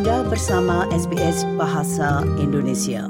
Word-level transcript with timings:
Anda 0.00 0.24
bersama 0.32 0.88
SBS 0.96 1.44
Bahasa 1.60 2.24
Indonesia. 2.40 3.04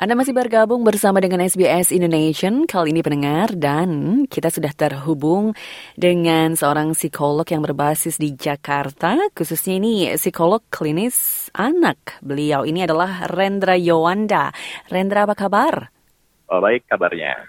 Anda 0.00 0.16
masih 0.16 0.32
bergabung 0.32 0.88
bersama 0.88 1.20
dengan 1.20 1.44
SBS 1.44 1.92
Indonesia 1.92 2.48
kali 2.64 2.96
ini 2.96 3.04
pendengar 3.04 3.52
dan 3.52 4.24
kita 4.24 4.48
sudah 4.48 4.72
terhubung 4.72 5.52
dengan 5.92 6.56
seorang 6.56 6.96
psikolog 6.96 7.44
yang 7.44 7.60
berbasis 7.60 8.16
di 8.16 8.32
Jakarta 8.32 9.20
khususnya 9.36 9.84
ini 9.84 9.92
psikolog 10.16 10.64
klinis 10.72 11.52
anak. 11.52 12.24
Beliau 12.24 12.64
ini 12.64 12.88
adalah 12.88 13.28
Rendra 13.28 13.76
Yowanda. 13.76 14.48
Rendra 14.88 15.28
apa 15.28 15.36
kabar? 15.36 15.91
Oh, 16.52 16.60
baik 16.60 16.84
kabarnya. 16.84 17.48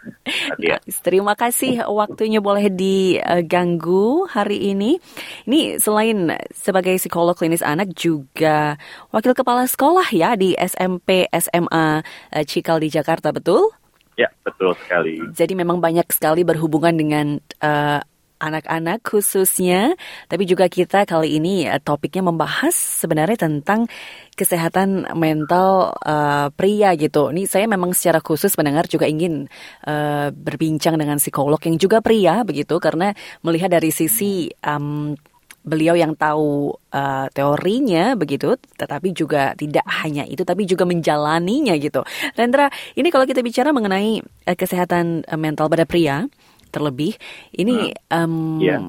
Nah, 0.55 0.79
terima 1.03 1.35
kasih 1.35 1.83
waktunya 1.91 2.39
boleh 2.39 2.71
diganggu 2.71 4.23
hari 4.31 4.71
ini. 4.71 4.95
Ini 5.43 5.75
selain 5.75 6.31
sebagai 6.55 6.95
psikolog 6.95 7.35
klinis 7.35 7.59
anak 7.59 7.91
juga 7.99 8.79
wakil 9.11 9.35
kepala 9.35 9.67
sekolah 9.67 10.07
ya 10.15 10.39
di 10.39 10.55
SMP 10.55 11.27
SMA 11.35 11.99
eh, 12.31 12.47
Cikal 12.47 12.79
di 12.79 12.95
Jakarta, 12.95 13.35
betul? 13.35 13.75
Ya, 14.15 14.31
betul 14.47 14.71
sekali. 14.79 15.19
Jadi 15.35 15.51
memang 15.51 15.83
banyak 15.83 16.07
sekali 16.07 16.47
berhubungan 16.47 16.95
dengan 16.95 17.43
uh, 17.59 17.99
anak-anak 18.43 18.99
khususnya, 19.07 19.95
tapi 20.27 20.43
juga 20.43 20.67
kita 20.67 21.07
kali 21.07 21.39
ini 21.39 21.63
uh, 21.63 21.79
topiknya 21.79 22.27
membahas 22.27 22.75
sebenarnya 22.75 23.47
tentang 23.47 23.87
kesehatan 24.35 25.15
mental 25.15 25.95
uh, 26.03 26.51
pria 26.51 26.91
gitu. 26.99 27.31
Ini 27.31 27.47
saya 27.47 27.65
memang 27.71 27.95
secara 27.95 28.19
khusus 28.19 28.51
pendengar 28.59 28.91
juga 28.91 29.07
ingin 29.07 29.47
uh, 29.87 30.27
berbincang 30.35 30.99
dengan 30.99 31.23
psikolog 31.23 31.63
yang 31.63 31.79
juga 31.79 32.03
pria 32.03 32.43
begitu 32.43 32.75
karena 32.83 33.15
melihat 33.45 33.71
dari 33.71 33.95
sisi 33.95 34.51
um, 34.67 35.15
beliau 35.63 35.95
yang 35.95 36.11
tahu 36.19 36.75
uh, 36.75 37.27
teorinya 37.31 38.19
begitu, 38.19 38.59
tetapi 38.75 39.15
juga 39.15 39.55
tidak 39.55 39.87
hanya 40.03 40.27
itu, 40.27 40.43
tapi 40.43 40.67
juga 40.67 40.83
menjalaninya 40.83 41.79
gitu. 41.79 42.03
Rendra, 42.35 42.67
ini 42.99 43.07
kalau 43.07 43.23
kita 43.23 43.39
bicara 43.39 43.71
mengenai 43.71 44.19
uh, 44.19 44.55
kesehatan 44.59 45.23
uh, 45.23 45.39
mental 45.39 45.71
pada 45.71 45.87
pria, 45.87 46.27
terlebih. 46.73 47.13
Ini 47.53 47.93
um, 48.09 48.57
yeah. 48.57 48.81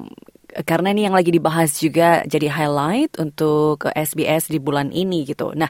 karena 0.65 0.89
ini 0.97 1.05
yang 1.05 1.13
lagi 1.13 1.29
dibahas 1.29 1.77
juga 1.77 2.25
jadi 2.25 2.49
highlight 2.49 3.21
untuk 3.21 3.85
SBS 3.93 4.49
di 4.49 4.57
bulan 4.57 4.89
ini 4.89 5.29
gitu. 5.29 5.53
Nah, 5.53 5.69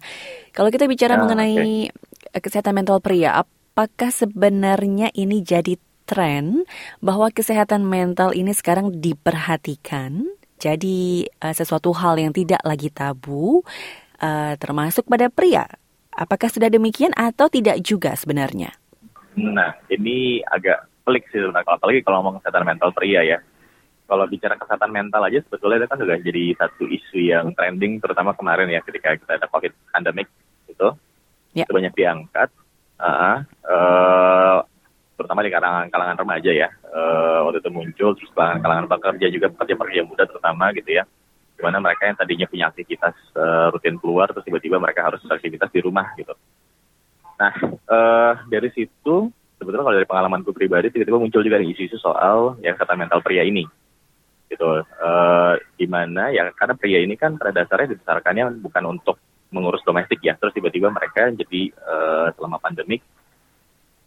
kalau 0.56 0.72
kita 0.72 0.88
bicara 0.88 1.20
uh, 1.20 1.28
mengenai 1.28 1.92
okay. 1.92 2.40
kesehatan 2.40 2.80
mental 2.80 3.04
pria, 3.04 3.44
apakah 3.44 4.16
sebenarnya 4.16 5.12
ini 5.12 5.44
jadi 5.44 5.76
tren 6.08 6.64
bahwa 7.04 7.28
kesehatan 7.34 7.84
mental 7.84 8.32
ini 8.32 8.56
sekarang 8.56 8.96
diperhatikan? 9.04 10.24
Jadi 10.56 11.28
uh, 11.44 11.52
sesuatu 11.52 11.92
hal 11.92 12.16
yang 12.16 12.32
tidak 12.32 12.64
lagi 12.64 12.88
tabu, 12.88 13.60
uh, 14.24 14.54
termasuk 14.56 15.04
pada 15.06 15.28
pria. 15.28 15.68
Apakah 16.16 16.48
sudah 16.48 16.72
demikian 16.72 17.12
atau 17.12 17.52
tidak 17.52 17.84
juga 17.84 18.16
sebenarnya? 18.16 18.72
Nah, 19.36 19.76
ini 19.92 20.40
agak 20.48 20.88
pelik 21.06 21.30
sih 21.30 21.38
sebenarnya. 21.38 21.78
Apalagi 21.78 22.02
kalau 22.02 22.26
ngomong 22.26 22.42
kesehatan 22.42 22.66
mental 22.66 22.90
pria 22.92 23.22
ya. 23.22 23.40
Kalau 24.06 24.26
bicara 24.30 24.54
kesehatan 24.54 24.94
mental 24.94 25.22
aja 25.26 25.42
sebetulnya 25.42 25.82
itu 25.82 25.88
kan 25.90 25.98
sudah 25.98 26.18
jadi 26.22 26.44
satu 26.58 26.86
isu 26.86 27.18
yang 27.26 27.58
trending 27.58 27.98
terutama 27.98 28.38
kemarin 28.38 28.70
ya 28.70 28.82
ketika 28.86 29.18
kita 29.18 29.42
ada 29.42 29.50
COVID 29.50 29.74
pandemic 29.94 30.30
itu. 30.70 30.90
Ya. 31.58 31.66
Itu 31.66 31.74
banyak 31.74 31.94
diangkat. 31.94 32.50
Uh, 32.96 33.42
uh, 33.66 34.58
terutama 35.18 35.42
di 35.42 35.50
kalangan 35.50 35.90
kalangan 35.90 36.18
remaja 36.22 36.52
ya. 36.54 36.70
Uh, 36.86 37.50
waktu 37.50 37.66
itu 37.66 37.72
muncul 37.74 38.10
terus 38.14 38.30
kalangan 38.38 38.62
kalangan 38.62 38.86
pekerja 38.94 39.28
juga 39.34 39.48
pekerja-pekerja 39.54 40.02
muda 40.06 40.24
terutama 40.30 40.70
gitu 40.78 40.90
ya. 41.02 41.04
Di 41.56 41.62
mana 41.66 41.82
mereka 41.82 42.06
yang 42.06 42.18
tadinya 42.20 42.46
punya 42.46 42.66
aktivitas 42.70 43.16
uh, 43.34 43.74
rutin 43.74 43.98
keluar 43.98 44.30
terus 44.30 44.46
tiba-tiba 44.46 44.78
mereka 44.78 45.10
harus 45.10 45.24
aktivitas 45.26 45.74
di 45.74 45.82
rumah 45.82 46.14
gitu. 46.14 46.36
Nah, 47.36 47.54
uh, 47.90 48.34
dari 48.48 48.70
situ 48.70 49.34
sebetulnya 49.60 49.86
kalau 49.88 49.98
dari 49.98 50.08
pengalamanku 50.08 50.52
pribadi 50.52 50.92
tiba-tiba 50.92 51.20
muncul 51.20 51.42
juga 51.42 51.58
nih 51.60 51.72
isu-isu 51.72 51.98
soal 52.00 52.60
yang 52.62 52.76
kata 52.76 52.94
mental 53.00 53.24
pria 53.24 53.44
ini. 53.44 53.64
Gitu. 54.46 54.70
Uh, 55.02 55.58
di 55.76 55.88
mana 55.90 56.30
ya 56.30 56.52
karena 56.54 56.76
pria 56.78 57.00
ini 57.02 57.18
kan 57.18 57.40
pada 57.40 57.64
dasarnya 57.64 57.98
dibesarkannya 57.98 58.62
bukan 58.62 58.84
untuk 58.86 59.18
mengurus 59.50 59.82
domestik 59.88 60.22
ya. 60.22 60.38
Terus 60.38 60.54
tiba-tiba 60.54 60.92
mereka 60.92 61.32
jadi 61.34 61.72
uh, 61.82 62.28
selama 62.36 62.62
pandemik 62.62 63.02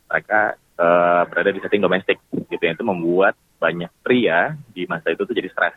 mereka 0.08 0.56
uh, 0.78 1.22
berada 1.26 1.50
di 1.50 1.60
setting 1.60 1.82
domestik. 1.82 2.18
Gitu. 2.30 2.62
Yang 2.62 2.80
itu 2.80 2.86
membuat 2.86 3.34
banyak 3.58 3.90
pria 4.04 4.54
di 4.70 4.86
masa 4.86 5.10
itu 5.10 5.26
tuh 5.26 5.34
jadi 5.34 5.50
stres. 5.50 5.74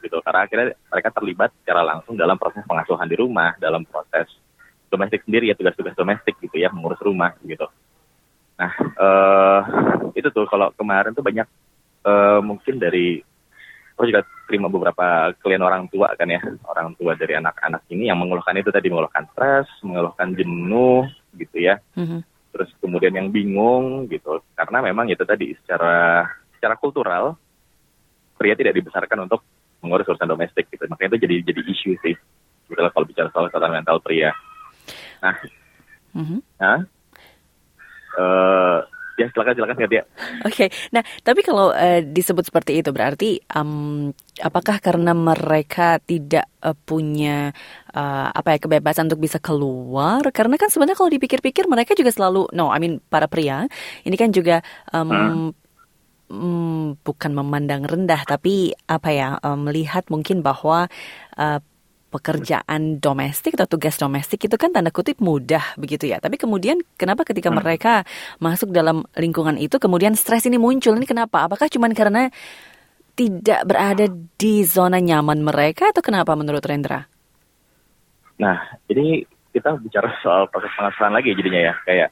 Gitu. 0.00 0.16
Karena 0.24 0.48
akhirnya 0.48 0.66
mereka 0.90 1.08
terlibat 1.14 1.50
secara 1.62 1.86
langsung 1.86 2.18
dalam 2.18 2.34
proses 2.40 2.66
pengasuhan 2.66 3.06
di 3.06 3.16
rumah 3.20 3.54
dalam 3.60 3.86
proses 3.86 4.26
domestik 4.90 5.22
sendiri 5.22 5.46
ya 5.46 5.54
tugas-tugas 5.54 5.94
domestik 5.94 6.34
gitu 6.42 6.58
ya 6.58 6.66
mengurus 6.74 6.98
rumah 6.98 7.30
gitu 7.46 7.70
Nah, 8.60 8.72
uh, 9.00 9.60
itu 10.12 10.28
tuh 10.28 10.44
kalau 10.44 10.68
kemarin 10.76 11.16
tuh 11.16 11.24
banyak 11.24 11.48
uh, 12.04 12.44
mungkin 12.44 12.76
dari 12.76 13.24
aku 13.96 14.04
juga 14.04 14.20
terima 14.44 14.68
beberapa 14.68 15.32
klien 15.40 15.64
orang 15.64 15.88
tua 15.88 16.12
kan 16.12 16.28
ya, 16.28 16.40
orang 16.68 16.92
tua 17.00 17.16
dari 17.16 17.40
anak-anak 17.40 17.88
ini 17.88 18.12
yang 18.12 18.20
mengeluhkan 18.20 18.56
itu 18.60 18.68
tadi 18.68 18.92
mengeluhkan 18.92 19.24
stres, 19.32 19.68
mengeluhkan 19.80 20.36
jenuh 20.36 21.08
gitu 21.40 21.56
ya. 21.56 21.80
Mm-hmm. 21.96 22.20
Terus 22.50 22.68
kemudian 22.84 23.16
yang 23.16 23.28
bingung 23.32 24.10
gitu, 24.12 24.44
karena 24.52 24.84
memang 24.84 25.08
itu 25.08 25.24
tadi 25.24 25.56
secara 25.64 26.28
secara 26.58 26.76
kultural 26.76 27.38
pria 28.36 28.52
tidak 28.56 28.76
dibesarkan 28.76 29.24
untuk 29.24 29.40
mengurus 29.80 30.08
urusan 30.08 30.28
domestik 30.28 30.68
gitu. 30.68 30.84
Makanya 30.84 31.16
itu 31.16 31.24
jadi 31.24 31.36
jadi 31.48 31.60
isu 31.64 31.90
sih. 32.04 32.16
Sebetulnya 32.68 32.92
kalau 32.92 33.08
bicara 33.08 33.28
soal 33.32 33.48
kesehatan 33.48 33.72
mental 33.72 34.04
pria. 34.04 34.36
Nah, 35.24 35.36
mm-hmm. 36.12 36.40
nah 36.60 36.80
uh, 38.20 38.84
ya 39.20 39.26
silakan 39.36 39.52
silakan 39.52 39.76
nggak 39.76 39.92
dia. 39.92 40.02
Oke, 40.48 40.48
okay. 40.48 40.68
nah 40.92 41.04
tapi 41.20 41.44
kalau 41.44 41.76
uh, 41.76 42.00
disebut 42.00 42.48
seperti 42.48 42.80
itu 42.80 42.88
berarti 42.88 43.36
um, 43.52 44.08
apakah 44.40 44.80
karena 44.80 45.12
mereka 45.12 46.00
tidak 46.00 46.48
uh, 46.64 46.72
punya 46.72 47.52
uh, 47.92 48.28
apa 48.32 48.56
ya 48.56 48.58
kebebasan 48.64 49.12
untuk 49.12 49.20
bisa 49.20 49.36
keluar? 49.36 50.24
Karena 50.32 50.56
kan 50.56 50.72
sebenarnya 50.72 50.96
kalau 50.96 51.12
dipikir-pikir 51.12 51.68
mereka 51.68 51.92
juga 51.92 52.08
selalu 52.08 52.48
no, 52.56 52.72
I 52.72 52.80
mean 52.80 53.04
para 53.12 53.28
pria 53.28 53.68
ini 54.08 54.16
kan 54.16 54.32
juga 54.32 54.64
um, 54.96 55.08
hmm. 55.12 55.48
Mm, 56.30 57.02
bukan 57.02 57.34
memandang 57.34 57.82
rendah 57.82 58.22
tapi 58.22 58.70
apa 58.86 59.10
ya 59.10 59.28
melihat 59.58 60.06
mungkin 60.14 60.46
bahwa 60.46 60.86
uh, 61.34 61.58
pekerjaan 62.10 62.98
domestik 62.98 63.54
atau 63.54 63.70
tugas 63.70 63.94
domestik 63.94 64.50
itu 64.50 64.56
kan 64.58 64.74
tanda 64.74 64.90
kutip 64.90 65.22
mudah 65.22 65.78
begitu 65.78 66.10
ya. 66.10 66.18
Tapi 66.18 66.36
kemudian 66.36 66.82
kenapa 66.98 67.22
ketika 67.22 67.48
hmm. 67.48 67.58
mereka 67.62 67.92
masuk 68.42 68.74
dalam 68.74 69.06
lingkungan 69.14 69.56
itu 69.56 69.78
kemudian 69.78 70.18
stres 70.18 70.44
ini 70.50 70.58
muncul? 70.58 70.98
Ini 70.98 71.06
kenapa? 71.06 71.46
Apakah 71.46 71.70
cuma 71.70 71.86
karena 71.94 72.28
tidak 73.14 73.62
berada 73.68 74.10
di 74.36 74.66
zona 74.66 74.98
nyaman 74.98 75.40
mereka 75.44 75.94
atau 75.94 76.02
kenapa 76.02 76.34
menurut 76.34 76.64
Rendra? 76.66 77.06
Nah, 78.40 78.56
ini 78.88 79.22
kita 79.52 79.76
bicara 79.78 80.16
soal 80.24 80.48
proses 80.48 80.72
pengasuhan 80.74 81.12
lagi 81.14 81.36
jadinya 81.36 81.60
ya. 81.70 81.74
Kayak 81.84 82.08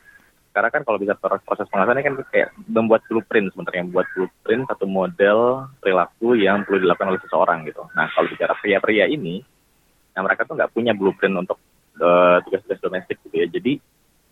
karena 0.53 0.69
kan 0.75 0.82
kalau 0.82 0.98
bisa 0.98 1.15
proses 1.16 1.70
pengasuhan 1.70 1.97
ini 1.97 2.06
kan 2.06 2.15
kayak 2.34 2.48
membuat 2.66 3.06
blueprint 3.06 3.54
sebenarnya 3.54 3.86
membuat 3.86 4.06
blueprint 4.12 4.62
satu 4.66 4.86
model 4.91 5.38
perilaku 5.78 6.34
yang 6.34 6.66
perlu 6.66 6.82
dilakukan 6.82 7.15
oleh 7.15 7.22
seseorang 7.22 7.59
gitu. 7.65 7.82
Nah, 7.94 8.10
kalau 8.12 8.26
bicara 8.28 8.53
pria-pria 8.59 9.06
ini 9.09 9.41
Nah 10.18 10.26
mereka 10.26 10.42
tuh 10.42 10.58
nggak 10.58 10.74
punya 10.74 10.98
blueprint 10.98 11.46
untuk 11.46 11.62
uh, 12.02 12.42
tugas-tugas 12.42 12.82
domestik 12.82 13.22
gitu 13.22 13.38
ya. 13.38 13.46
Jadi 13.46 13.78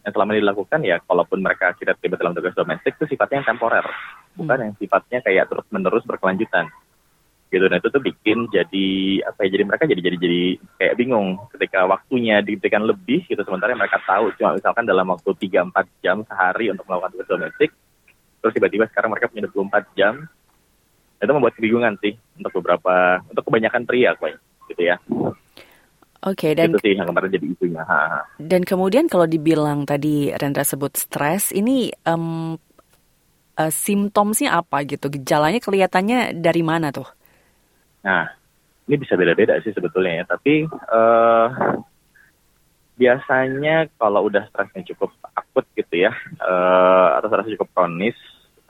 yang 0.02 0.10
selama 0.10 0.34
ini 0.34 0.42
dilakukan 0.42 0.80
ya, 0.82 0.98
kalaupun 1.06 1.38
mereka 1.38 1.78
kita 1.78 1.94
terlibat 1.94 2.18
dalam 2.18 2.34
tugas 2.34 2.58
domestik 2.58 2.98
itu 2.98 3.14
sifatnya 3.14 3.46
yang 3.46 3.54
temporer, 3.54 3.86
bukan 4.34 4.58
yang 4.66 4.74
sifatnya 4.74 5.22
kayak 5.22 5.46
terus 5.46 5.66
menerus 5.70 6.02
berkelanjutan. 6.02 6.66
Gitu, 7.46 7.62
nah 7.70 7.78
itu 7.78 7.86
tuh 7.94 8.02
bikin 8.02 8.50
jadi 8.50 8.86
apa 9.22 9.46
ya? 9.46 9.54
Jadi 9.54 9.62
mereka 9.62 9.86
jadi 9.86 10.02
jadi 10.02 10.18
jadi 10.18 10.42
kayak 10.82 10.94
bingung 10.98 11.38
ketika 11.54 11.86
waktunya 11.86 12.42
diberikan 12.42 12.82
lebih 12.82 13.22
gitu, 13.30 13.38
sementara 13.46 13.78
mereka 13.78 14.02
tahu 14.02 14.34
cuma 14.34 14.58
misalkan 14.58 14.82
dalam 14.82 15.06
waktu 15.06 15.30
3-4 15.30 16.02
jam 16.02 16.26
sehari 16.26 16.74
untuk 16.74 16.82
melakukan 16.90 17.14
tugas 17.14 17.30
domestik, 17.30 17.70
terus 18.42 18.52
tiba-tiba 18.58 18.90
sekarang 18.90 19.14
mereka 19.14 19.30
punya 19.30 19.46
24 19.46 19.94
jam, 19.94 20.26
itu 21.22 21.30
membuat 21.30 21.54
kebingungan 21.54 21.94
sih 22.02 22.18
untuk 22.34 22.50
beberapa 22.58 23.22
untuk 23.30 23.46
kebanyakan 23.46 23.86
pria, 23.86 24.18
kok 24.18 24.34
gitu 24.74 24.82
ya. 24.82 24.98
Oke 26.24 26.48
okay, 26.48 26.52
dan 26.56 26.72
itu 26.72 26.80
sih 26.80 26.96
yang 26.96 27.04
kemarin 27.04 27.28
jadi 27.28 27.46
isunya. 27.52 27.82
Ha. 27.84 28.24
Dan 28.40 28.64
kemudian 28.64 29.04
kalau 29.06 29.28
dibilang 29.28 29.84
tadi 29.84 30.32
Rendra 30.32 30.64
sebut 30.64 30.96
stres, 30.96 31.52
ini 31.52 31.92
um, 32.08 32.56
uh, 33.60 33.72
simptomnya 33.72 34.56
apa 34.56 34.80
gitu? 34.88 35.12
Gejalanya 35.12 35.60
kelihatannya 35.60 36.40
dari 36.40 36.62
mana 36.64 36.88
tuh? 36.88 37.08
Nah, 38.00 38.32
ini 38.88 38.96
bisa 38.96 39.12
beda-beda 39.18 39.60
sih 39.60 39.76
sebetulnya 39.76 40.22
ya. 40.22 40.24
Tapi 40.24 40.64
uh, 40.70 41.48
biasanya 42.96 43.92
kalau 44.00 44.32
udah 44.32 44.48
stresnya 44.48 44.88
cukup 44.96 45.12
akut 45.36 45.68
gitu 45.76 46.08
ya, 46.08 46.12
uh, 46.40 47.20
atau 47.20 47.28
stresnya 47.28 47.60
cukup 47.60 47.68
kronis, 47.76 48.16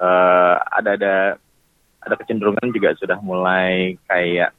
uh, 0.02 0.58
ada 0.74 0.98
ada 0.98 1.16
ada 2.02 2.14
kecenderungan 2.18 2.74
juga 2.74 2.94
sudah 2.98 3.18
mulai 3.22 3.98
kayak 4.10 4.50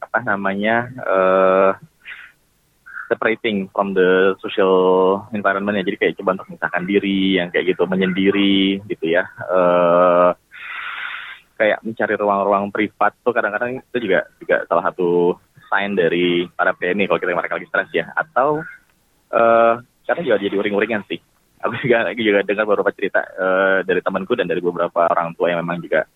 apa 0.00 0.18
namanya 0.26 0.90
uh, 1.06 1.72
separating 3.10 3.66
from 3.74 3.98
the 3.98 4.38
social 4.38 5.18
environment 5.34 5.74
ya. 5.82 5.84
Jadi 5.90 5.98
kayak 5.98 6.14
coba 6.22 6.38
untuk 6.38 6.54
memisahkan 6.54 6.84
diri, 6.86 7.42
yang 7.42 7.50
kayak 7.50 7.74
gitu, 7.74 7.82
menyendiri 7.90 8.78
gitu 8.86 9.04
ya. 9.10 9.26
Uh, 9.50 10.30
kayak 11.58 11.82
mencari 11.82 12.14
ruang-ruang 12.14 12.70
privat 12.70 13.12
tuh 13.26 13.34
kadang-kadang 13.34 13.82
itu 13.82 13.98
juga 14.06 14.30
juga 14.38 14.64
salah 14.70 14.88
satu 14.88 15.36
sign 15.68 15.98
dari 15.98 16.48
para 16.54 16.72
PNI 16.72 17.10
kalau 17.10 17.20
kita 17.20 17.34
mereka 17.34 17.58
lagi 17.58 17.66
stres 17.66 17.90
ya. 17.90 18.06
Atau 18.14 18.62
uh, 19.34 19.74
karena 20.06 20.22
juga 20.22 20.38
jadi 20.38 20.54
uring-uringan 20.54 21.02
sih. 21.10 21.18
Aku 21.60 21.76
juga 21.82 22.14
juga 22.14 22.40
dengar 22.46 22.64
beberapa 22.64 22.94
cerita 22.94 23.20
uh, 23.36 23.82
dari 23.82 24.00
temanku 24.00 24.32
dan 24.38 24.46
dari 24.46 24.62
beberapa 24.62 25.10
orang 25.10 25.34
tua 25.34 25.52
yang 25.52 25.60
memang 25.66 25.82
juga 25.82 26.06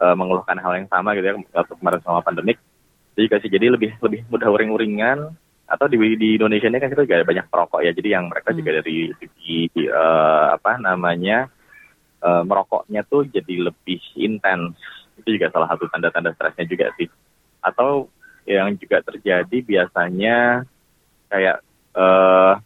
uh, 0.00 0.16
mengeluhkan 0.16 0.58
hal 0.58 0.72
yang 0.74 0.88
sama 0.90 1.12
gitu 1.14 1.28
ya 1.28 1.34
waktu 1.54 1.74
kemarin 1.76 2.00
sama 2.02 2.24
pandemik. 2.24 2.58
Itu 3.14 3.28
juga 3.28 3.36
sih 3.38 3.52
jadi 3.52 3.70
lebih 3.70 4.00
lebih 4.02 4.26
mudah 4.26 4.48
uring-uringan 4.50 5.38
atau 5.68 5.84
di 5.84 6.00
di 6.16 6.40
Indonesia 6.40 6.72
ini 6.72 6.80
kan 6.80 6.88
kita 6.88 7.04
juga 7.04 7.20
ada 7.20 7.28
banyak 7.28 7.46
perokok 7.52 7.80
ya. 7.84 7.92
Jadi 7.92 8.08
yang 8.08 8.32
mereka 8.32 8.50
hmm. 8.50 8.58
juga 8.58 8.70
dari 8.80 8.98
segi 9.20 9.60
uh, 9.84 10.56
apa 10.56 10.80
namanya 10.80 11.52
uh, 12.24 12.42
merokoknya 12.42 13.04
tuh 13.04 13.28
jadi 13.28 13.68
lebih 13.68 14.00
intens. 14.16 14.80
Itu 15.20 15.36
juga 15.36 15.52
salah 15.52 15.68
satu 15.68 15.84
tanda-tanda 15.92 16.32
stresnya 16.32 16.64
juga 16.64 16.88
sih. 16.96 17.08
Atau 17.60 18.08
yang 18.48 18.72
juga 18.80 19.04
terjadi 19.04 19.60
biasanya 19.60 20.64
kayak 21.28 21.60
uh, 21.92 22.56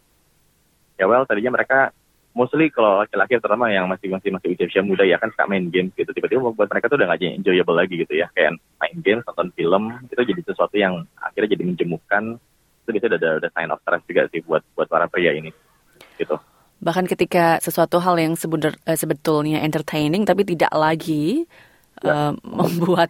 ya 0.95 1.05
well 1.11 1.27
tadinya 1.27 1.59
mereka 1.59 1.91
mostly 2.31 2.71
kalau 2.71 3.03
laki-laki 3.03 3.35
terutama 3.35 3.67
yang 3.67 3.85
masih 3.85 4.07
masih 4.09 4.31
masih 4.31 4.55
usia 4.55 4.65
usia 4.65 4.81
muda 4.81 5.03
ya 5.03 5.19
kan 5.19 5.29
suka 5.29 5.43
main 5.45 5.67
game 5.69 5.91
gitu 5.93 6.09
tiba-tiba 6.15 6.55
buat 6.55 6.71
mereka 6.71 6.87
tuh 6.89 6.97
udah 6.97 7.13
gak 7.13 7.21
enjoyable 7.21 7.77
lagi 7.77 7.99
gitu 7.99 8.15
ya 8.15 8.31
kayak 8.33 8.57
main 8.81 8.97
game 9.05 9.21
nonton 9.21 9.51
film 9.53 9.83
itu 10.07 10.21
jadi 10.23 10.41
sesuatu 10.41 10.75
yang 10.79 11.05
akhirnya 11.19 11.59
jadi 11.59 11.63
menjemukan 11.67 12.41
itu 12.83 12.89
bisa 12.99 13.07
ada 13.07 13.39
ada 13.39 13.49
sign 13.55 13.71
of 13.71 13.79
stress 13.81 14.03
juga 14.05 14.21
sih 14.29 14.43
buat 14.43 14.61
buat 14.75 14.87
para 14.91 15.07
pria 15.07 15.31
ini 15.31 15.49
gitu 16.19 16.35
bahkan 16.83 17.07
ketika 17.07 17.63
sesuatu 17.63 18.03
hal 18.03 18.19
yang 18.19 18.35
sebenar, 18.35 18.75
uh, 18.83 18.97
sebetulnya 18.99 19.63
entertaining 19.63 20.27
tapi 20.27 20.43
tidak 20.43 20.71
lagi 20.75 21.47
ya. 22.03 22.11
uh, 22.11 22.31
membuat 22.43 23.07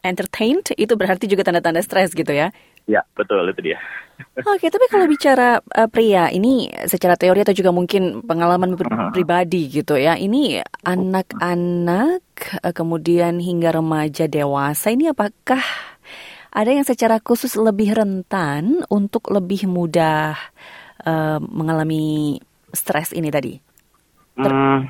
entertained 0.00 0.72
itu 0.74 0.96
berarti 0.96 1.28
juga 1.28 1.44
tanda-tanda 1.44 1.84
stres 1.84 2.16
gitu 2.16 2.32
ya 2.32 2.48
Ya, 2.84 3.00
betul 3.16 3.40
itu 3.48 3.72
dia. 3.72 3.80
Oke, 4.54 4.68
tapi 4.68 4.86
kalau 4.92 5.08
bicara 5.08 5.58
uh, 5.58 5.88
pria 5.88 6.28
ini 6.28 6.68
secara 6.84 7.16
teori 7.16 7.40
atau 7.42 7.56
juga 7.56 7.72
mungkin 7.72 8.20
pengalaman 8.22 8.76
pribadi 9.10 9.72
gitu 9.72 9.96
ya. 9.96 10.20
Ini 10.20 10.60
anak-anak 10.84 12.22
uh, 12.60 12.72
kemudian 12.76 13.40
hingga 13.40 13.72
remaja 13.72 14.28
dewasa 14.28 14.92
ini 14.92 15.08
apakah 15.08 15.64
ada 16.54 16.70
yang 16.70 16.86
secara 16.86 17.18
khusus 17.18 17.58
lebih 17.58 17.98
rentan 17.98 18.86
untuk 18.86 19.26
lebih 19.34 19.66
mudah 19.66 20.38
uh, 21.02 21.42
mengalami 21.42 22.38
stres 22.70 23.10
ini 23.10 23.26
tadi? 23.26 23.58
Ter- 24.38 24.54
hmm, 24.54 24.86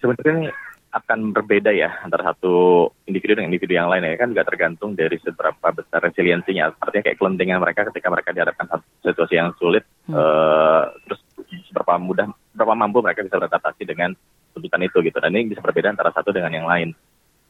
sebenarnya 0.00 0.56
akan 0.92 1.32
berbeda 1.32 1.72
ya 1.72 2.04
antara 2.04 2.32
satu 2.32 2.84
individu 3.08 3.36
dengan 3.36 3.52
individu 3.52 3.76
yang 3.76 3.92
lain 3.92 4.08
ya. 4.08 4.16
Kan 4.16 4.32
juga 4.32 4.48
tergantung 4.48 4.96
dari 4.96 5.20
seberapa 5.20 5.68
besar 5.72 6.00
resiliensinya. 6.00 6.72
Artinya 6.80 7.04
kayak 7.04 7.20
kelentingan 7.20 7.60
mereka 7.60 7.88
ketika 7.92 8.08
mereka 8.08 8.32
dihadapkan 8.32 8.66
satu 8.72 8.84
situasi 9.04 9.36
yang 9.36 9.52
sulit 9.60 9.84
hmm. 10.08 10.16
uh, 10.16 10.96
terus 11.04 11.20
seberapa 11.68 12.00
mudah 12.00 12.32
berapa 12.56 12.72
mampu 12.72 13.04
mereka 13.04 13.20
bisa 13.20 13.36
beradaptasi 13.36 13.84
dengan 13.84 14.16
tuntutan 14.56 14.80
itu 14.80 14.96
gitu. 15.04 15.20
Dan 15.20 15.36
ini 15.36 15.52
bisa 15.52 15.60
berbeda 15.60 15.92
antara 15.92 16.08
satu 16.08 16.32
dengan 16.32 16.56
yang 16.56 16.64
lain. 16.64 16.96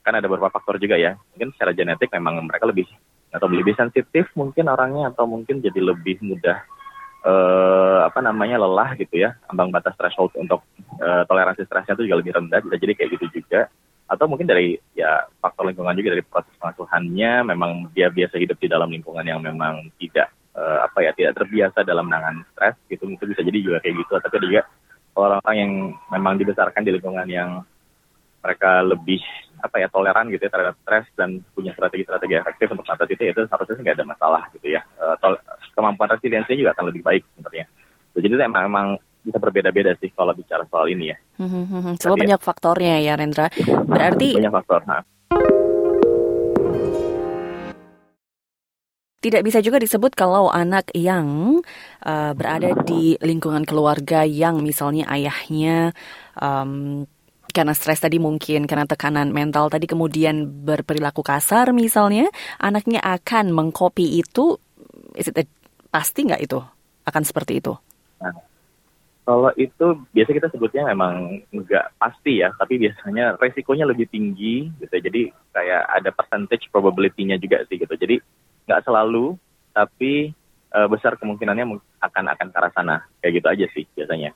Kan 0.02 0.18
ada 0.18 0.26
beberapa 0.26 0.50
faktor 0.50 0.82
juga 0.82 0.98
ya. 0.98 1.14
Mungkin 1.34 1.54
secara 1.54 1.70
genetik 1.70 2.10
memang 2.10 2.42
mereka 2.42 2.66
lebih 2.66 2.90
atau 3.32 3.48
lebih 3.48 3.72
sensitif 3.74 4.28
mungkin 4.36 4.68
orangnya 4.68 5.08
atau 5.08 5.24
mungkin 5.24 5.64
jadi 5.64 5.80
lebih 5.80 6.20
mudah 6.20 6.60
uh, 7.24 8.04
apa 8.06 8.20
namanya 8.20 8.60
lelah 8.60 8.94
gitu 9.00 9.24
ya. 9.24 9.34
Ambang 9.48 9.72
batas 9.72 9.96
threshold 9.96 10.36
untuk 10.36 10.60
uh, 11.00 11.24
toleransi 11.26 11.64
stresnya 11.64 11.96
itu 11.96 12.06
juga 12.06 12.20
lebih 12.20 12.32
rendah 12.36 12.60
bisa 12.60 12.76
jadi 12.76 12.92
kayak 12.92 13.10
gitu 13.18 13.42
juga. 13.42 13.72
Atau 14.10 14.28
mungkin 14.28 14.44
dari 14.44 14.76
ya 14.92 15.24
faktor 15.40 15.72
lingkungan 15.72 15.96
juga 15.96 16.12
dari 16.12 16.24
proses 16.26 16.52
pengasuhannya 16.60 17.48
memang 17.48 17.88
dia 17.96 18.12
biasa 18.12 18.36
hidup 18.36 18.60
di 18.60 18.68
dalam 18.68 18.92
lingkungan 18.92 19.24
yang 19.24 19.40
memang 19.40 19.88
tidak 19.96 20.28
uh, 20.52 20.84
apa 20.84 21.08
ya 21.08 21.10
tidak 21.16 21.40
terbiasa 21.40 21.80
dalam 21.88 22.12
menangani 22.12 22.44
stres 22.52 22.76
gitu. 22.92 23.08
Itu 23.08 23.24
bisa 23.24 23.40
jadi 23.40 23.58
juga 23.64 23.78
kayak 23.80 23.96
gitu. 24.04 24.12
Tapi 24.20 24.36
juga 24.44 24.68
orang-orang 25.16 25.56
yang 25.56 25.72
memang 26.12 26.34
dibesarkan 26.36 26.84
di 26.84 26.92
lingkungan 26.92 27.28
yang 27.28 27.64
mereka 28.42 28.82
lebih 28.82 29.22
apa 29.62 29.76
ya 29.78 29.86
toleran 29.88 30.26
gitu 30.34 30.42
ya 30.44 30.50
terhadap 30.50 30.74
stres 30.82 31.06
dan 31.14 31.38
punya 31.54 31.70
strategi-strategi 31.78 32.34
efektif 32.34 32.66
untuk 32.74 32.84
mengatasi 32.84 33.12
itu 33.14 33.22
itu 33.30 33.42
seharusnya 33.46 33.78
nggak 33.78 33.96
ada 34.02 34.06
masalah 34.10 34.42
gitu 34.58 34.74
ya 34.74 34.82
uh, 34.98 35.14
kemampuan 35.78 36.10
resiliensinya 36.10 36.58
juga 36.58 36.72
akan 36.74 36.84
lebih 36.90 37.02
baik 37.06 37.22
sebenarnya 37.38 37.66
jadi 38.12 38.26
itu 38.28 38.36
emang, 38.36 38.64
emang 38.68 38.88
bisa 39.22 39.38
berbeda-beda 39.38 39.94
sih 40.02 40.10
kalau 40.12 40.34
bicara 40.34 40.66
soal 40.66 40.90
ini 40.90 41.14
ya. 41.14 41.16
Hmm, 41.38 41.48
hmm, 41.48 41.80
hmm. 41.94 41.94
Banyak 42.02 42.40
ya. 42.42 42.44
faktornya 42.44 42.96
ya 43.00 43.14
Rendra. 43.14 43.46
Berarti 43.86 44.36
banyak 44.36 44.52
faktor. 44.52 44.80
Nah. 44.84 45.02
Tidak 49.22 49.38
bisa 49.46 49.62
juga 49.62 49.78
disebut 49.78 50.18
kalau 50.18 50.50
anak 50.50 50.90
yang 50.98 51.62
uh, 52.02 52.34
berada 52.34 52.74
di 52.82 53.14
lingkungan 53.22 53.62
keluarga 53.62 54.26
yang 54.26 54.58
misalnya 54.66 55.06
ayahnya 55.06 55.94
um, 56.34 57.06
karena 57.52 57.76
stres 57.76 58.00
tadi 58.00 58.16
mungkin 58.16 58.64
karena 58.64 58.88
tekanan 58.88 59.30
mental 59.30 59.68
tadi 59.68 59.84
kemudian 59.86 60.48
berperilaku 60.64 61.20
kasar 61.20 61.70
misalnya 61.76 62.32
anaknya 62.58 62.98
akan 63.04 63.52
mengcopy 63.52 64.18
itu 64.18 64.58
is 65.14 65.28
it 65.28 65.36
a, 65.38 65.44
pasti 65.92 66.24
nggak 66.24 66.42
itu? 66.42 66.58
Akan 67.04 67.22
seperti 67.22 67.60
itu? 67.60 67.76
Nah, 68.18 68.34
kalau 69.22 69.52
itu 69.54 69.86
biasa 70.10 70.30
kita 70.32 70.48
sebutnya 70.50 70.88
memang 70.88 71.44
nggak 71.52 72.00
pasti 72.00 72.42
ya 72.42 72.50
tapi 72.56 72.80
biasanya 72.80 73.36
resikonya 73.36 73.84
lebih 73.86 74.08
tinggi 74.08 74.72
gitu. 74.80 74.96
Jadi 74.96 75.30
kayak 75.52 75.82
ada 75.92 76.10
percentage 76.10 76.66
probability-nya 76.72 77.36
juga 77.38 77.62
sih 77.68 77.76
gitu. 77.76 77.94
Jadi 77.94 78.18
nggak 78.66 78.82
selalu 78.88 79.36
tapi 79.76 80.32
uh, 80.72 80.88
besar 80.88 81.20
kemungkinannya 81.20 81.78
akan 82.00 82.24
akan 82.32 82.46
ke 82.50 82.56
arah 82.56 82.72
sana. 82.72 82.96
Kayak 83.20 83.32
gitu 83.38 83.46
aja 83.52 83.66
sih 83.76 83.84
biasanya 83.92 84.32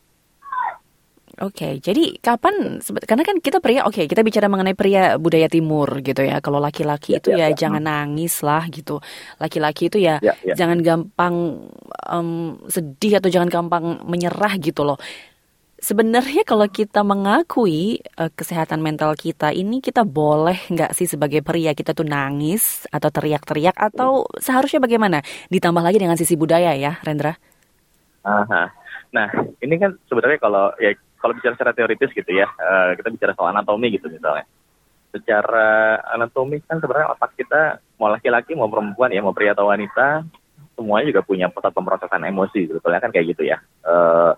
Oke, 1.36 1.68
okay, 1.68 1.72
jadi 1.84 2.16
kapan? 2.16 2.80
Karena 3.04 3.20
kan 3.20 3.36
kita 3.44 3.60
pria, 3.60 3.84
oke, 3.84 3.92
okay, 3.92 4.04
kita 4.08 4.24
bicara 4.24 4.48
mengenai 4.48 4.72
pria 4.72 5.20
budaya 5.20 5.52
timur 5.52 6.00
gitu 6.00 6.24
ya. 6.24 6.40
Kalau 6.40 6.56
laki-laki 6.56 7.12
ya, 7.12 7.20
itu 7.20 7.28
ya, 7.28 7.36
ya, 7.36 7.46
ya 7.52 7.56
jangan 7.60 7.84
nangis 7.84 8.40
lah 8.40 8.64
gitu. 8.72 9.04
Laki-laki 9.36 9.92
itu 9.92 10.00
ya, 10.00 10.16
ya, 10.24 10.32
ya 10.40 10.56
jangan 10.56 10.80
gampang 10.80 11.68
um, 12.08 12.56
sedih 12.72 13.20
atau 13.20 13.28
jangan 13.28 13.52
gampang 13.52 14.00
menyerah 14.08 14.56
gitu 14.56 14.88
loh. 14.88 14.96
Sebenarnya 15.76 16.40
kalau 16.48 16.64
kita 16.72 17.04
mengakui 17.04 18.00
uh, 18.16 18.32
kesehatan 18.32 18.80
mental 18.80 19.12
kita 19.12 19.52
ini, 19.52 19.84
kita 19.84 20.08
boleh 20.08 20.56
nggak 20.72 20.96
sih 20.96 21.04
sebagai 21.04 21.44
pria 21.44 21.76
kita 21.76 21.92
tuh 21.92 22.08
nangis 22.08 22.88
atau 22.88 23.12
teriak-teriak 23.12 23.76
atau 23.76 24.24
seharusnya 24.40 24.80
bagaimana? 24.80 25.20
Ditambah 25.52 25.84
lagi 25.84 26.00
dengan 26.00 26.16
sisi 26.16 26.32
budaya 26.32 26.72
ya, 26.72 26.96
Rendra. 27.04 27.36
Aha. 28.24 28.72
Nah, 29.12 29.28
ini 29.60 29.76
kan 29.76 30.00
sebenarnya 30.08 30.40
kalau 30.40 30.72
ya 30.80 30.96
kalau 31.20 31.32
bicara 31.34 31.54
secara 31.56 31.72
teoritis 31.72 32.12
gitu 32.12 32.30
ya, 32.30 32.46
uh, 32.46 32.92
kita 32.96 33.08
bicara 33.12 33.32
soal 33.34 33.50
anatomi 33.52 33.92
gitu 33.92 34.08
misalnya. 34.08 34.44
Secara 35.10 35.96
anatomi 36.12 36.60
kan 36.64 36.76
sebenarnya 36.76 37.16
otak 37.16 37.32
kita 37.38 37.80
mau 37.96 38.12
laki-laki 38.12 38.52
mau 38.52 38.68
perempuan 38.68 39.08
ya 39.14 39.24
mau 39.24 39.32
pria 39.32 39.56
atau 39.56 39.72
wanita 39.72 40.28
semuanya 40.76 41.08
juga 41.08 41.24
punya 41.24 41.48
pusat 41.48 41.72
pemrosesan 41.72 42.20
emosi 42.28 42.68
sebetulnya 42.68 43.00
kan 43.00 43.10
kayak 43.10 43.32
gitu 43.32 43.48
ya. 43.48 43.56
Uh, 43.80 44.36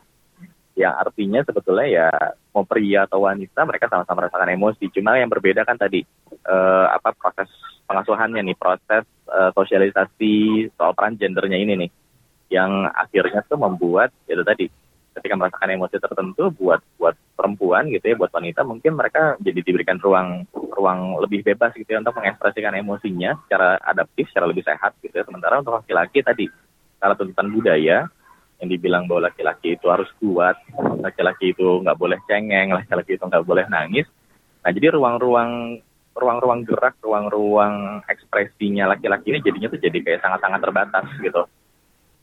yang 0.78 0.94
artinya 0.94 1.42
sebetulnya 1.42 1.86
ya 1.90 2.08
mau 2.54 2.62
pria 2.62 3.10
atau 3.10 3.26
wanita 3.26 3.66
mereka 3.66 3.90
sama-sama 3.90 4.22
merasakan 4.22 4.54
emosi. 4.54 4.86
Cuma 4.94 5.18
yang 5.18 5.26
berbeda 5.26 5.66
kan 5.66 5.74
tadi 5.74 6.06
uh, 6.46 6.86
apa 6.94 7.10
proses 7.18 7.50
pengasuhannya 7.90 8.46
nih, 8.46 8.54
proses 8.54 9.02
uh, 9.26 9.50
sosialisasi 9.58 10.68
soal 10.78 10.94
peran 10.94 11.18
gendernya 11.18 11.58
ini 11.58 11.74
nih, 11.74 11.90
yang 12.54 12.86
akhirnya 12.94 13.42
tuh 13.50 13.58
membuat 13.58 14.14
itu 14.30 14.46
tadi 14.46 14.70
ketika 15.18 15.34
merasakan 15.34 15.74
emosi 15.74 15.96
tertentu 15.98 16.50
buat 16.54 16.80
buat 16.96 17.14
perempuan 17.34 17.90
gitu 17.90 18.14
ya 18.14 18.16
buat 18.18 18.32
wanita 18.32 18.64
mungkin 18.64 18.98
mereka 18.98 19.38
jadi 19.42 19.60
diberikan 19.62 19.98
ruang 19.98 20.46
ruang 20.54 21.20
lebih 21.22 21.42
bebas 21.42 21.74
gitu 21.74 21.86
ya 21.86 22.00
untuk 22.00 22.16
mengekspresikan 22.18 22.74
emosinya 22.78 23.38
secara 23.46 23.78
adaptif 23.82 24.30
secara 24.30 24.46
lebih 24.50 24.64
sehat 24.66 24.94
gitu 25.02 25.14
ya 25.14 25.24
sementara 25.26 25.60
untuk 25.62 25.78
laki-laki 25.78 26.22
tadi 26.22 26.46
kalau 26.98 27.14
tuntutan 27.14 27.50
budaya 27.50 27.98
yang 28.58 28.68
dibilang 28.74 29.06
bahwa 29.06 29.30
laki-laki 29.30 29.78
itu 29.78 29.86
harus 29.86 30.10
kuat 30.18 30.58
laki-laki 30.98 31.54
itu 31.54 31.66
nggak 31.82 31.98
boleh 31.98 32.18
cengeng 32.26 32.74
laki-laki 32.74 33.14
itu 33.14 33.24
nggak 33.26 33.46
boleh 33.46 33.64
nangis 33.70 34.06
nah 34.66 34.70
jadi 34.74 34.98
ruang-ruang 34.98 35.82
ruang-ruang 36.18 36.66
gerak, 36.66 36.98
ruang-ruang 37.00 38.02
ekspresinya 38.10 38.90
laki-laki 38.90 39.30
ini 39.32 39.40
jadinya 39.40 39.70
tuh 39.70 39.80
jadi 39.80 39.98
kayak 40.02 40.20
sangat-sangat 40.20 40.60
terbatas 40.60 41.06
gitu. 41.22 41.42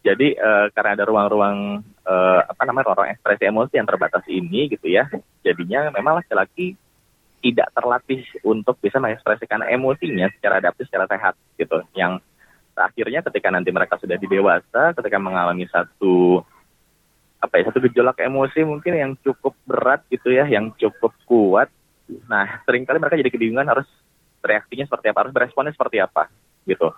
Jadi 0.06 0.38
uh, 0.38 0.70
karena 0.76 0.92
ada 1.00 1.06
ruang-ruang 1.08 1.82
uh, 2.06 2.42
apa 2.46 2.62
namanya 2.66 2.94
ruang 2.94 3.12
ekspresi 3.12 3.44
emosi 3.50 3.74
yang 3.76 3.90
terbatas 3.90 4.24
ini 4.30 4.72
gitu 4.72 4.88
ya, 4.88 5.10
jadinya 5.42 5.90
memang 5.92 6.22
laki-laki 6.22 6.78
tidak 7.46 7.70
terlatih 7.78 8.26
untuk 8.42 8.82
bisa 8.82 8.98
mengekspresikan 8.98 9.62
emosinya 9.70 10.30
secara 10.34 10.58
adaptif, 10.58 10.90
secara 10.90 11.06
sehat 11.06 11.38
gitu. 11.62 11.78
Yang 11.94 12.26
akhirnya 12.74 13.22
ketika 13.22 13.54
nanti 13.54 13.70
mereka 13.70 14.02
sudah 14.02 14.18
di 14.18 14.26
dewasa, 14.26 14.98
ketika 14.98 15.18
mengalami 15.22 15.70
satu 15.70 16.42
apa 17.38 17.62
ya 17.62 17.70
satu 17.70 17.78
gejolak 17.86 18.18
emosi 18.26 18.66
mungkin 18.66 18.94
yang 18.98 19.12
cukup 19.22 19.54
berat 19.70 20.02
gitu 20.10 20.34
ya, 20.34 20.50
yang 20.50 20.74
cukup 20.74 21.14
kuat. 21.30 21.70
Nah, 22.26 22.62
sering 22.66 22.86
kali 22.86 22.98
mereka 22.98 23.22
jadi 23.22 23.30
kebingungan 23.30 23.70
harus 23.70 23.86
reaksinya 24.42 24.90
seperti 24.90 25.14
apa, 25.14 25.26
harus 25.26 25.34
beresponnya 25.34 25.74
seperti 25.74 26.02
apa 26.02 26.30
gitu. 26.66 26.90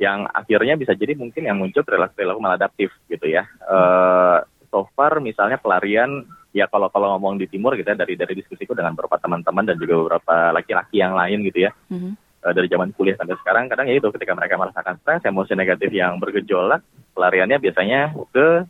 Yang 0.00 0.18
akhirnya 0.32 0.74
bisa 0.78 0.92
jadi 0.96 1.12
mungkin 1.14 1.42
yang 1.44 1.58
muncul 1.60 1.84
perilaku-perilaku 1.84 2.40
maladaptif 2.40 2.90
gitu 3.08 3.26
ya. 3.28 3.44
Uh, 3.66 4.42
so 4.72 4.88
far 4.96 5.20
misalnya 5.20 5.60
pelarian 5.60 6.24
ya 6.52 6.68
kalau 6.68 6.88
kalau 6.92 7.16
ngomong 7.16 7.40
di 7.40 7.48
timur 7.48 7.76
gitu 7.76 7.88
ya 7.88 7.96
dari 7.96 8.16
dari 8.16 8.36
diskusiku 8.36 8.76
dengan 8.76 8.92
beberapa 8.92 9.20
teman-teman 9.20 9.64
dan 9.68 9.76
juga 9.80 9.94
beberapa 10.00 10.52
laki-laki 10.52 11.00
yang 11.00 11.16
lain 11.16 11.44
gitu 11.48 11.68
ya. 11.68 11.72
Mm-hmm. 11.92 12.12
Uh, 12.42 12.52
dari 12.56 12.66
zaman 12.66 12.90
kuliah 12.98 13.14
sampai 13.14 13.38
sekarang 13.38 13.70
kadang 13.70 13.86
ya 13.86 13.94
itu 14.02 14.08
ketika 14.10 14.34
mereka 14.34 14.58
merasakan 14.58 14.98
stres, 14.98 15.22
emosi 15.22 15.54
negatif 15.54 15.94
yang 15.94 16.18
bergejolak, 16.18 16.82
pelariannya 17.14 17.62
biasanya 17.62 18.10
ke 18.34 18.66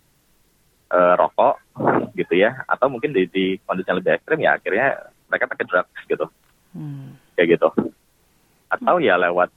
uh, 0.93 1.15
rokok 1.17 1.57
gitu 2.13 2.37
ya 2.37 2.61
atau 2.69 2.93
mungkin 2.93 3.17
di, 3.17 3.25
di 3.33 3.57
kondisi 3.65 3.89
yang 3.89 3.99
lebih 4.05 4.13
ekstrim 4.21 4.39
ya 4.45 4.61
akhirnya 4.61 4.87
mereka 5.33 5.49
pakai 5.49 5.65
drugs 5.65 6.03
gitu. 6.05 6.27
Hmm. 6.77 7.17
Kayak 7.33 7.57
gitu. 7.57 7.69
Atau 8.69 9.01
ya 9.01 9.17
lewat 9.17 9.49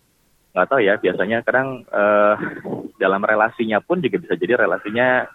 nggak 0.55 0.67
tahu 0.71 0.79
ya 0.79 0.95
biasanya 0.95 1.43
kadang 1.43 1.83
uh, 1.91 2.39
dalam 2.95 3.19
relasinya 3.19 3.83
pun 3.83 3.99
juga 3.99 4.23
bisa 4.23 4.39
jadi 4.39 4.63
relasinya 4.63 5.27